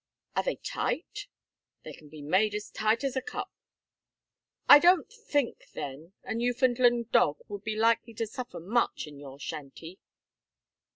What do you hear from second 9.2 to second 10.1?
shanty."